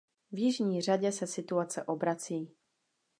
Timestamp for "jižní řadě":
0.39-1.11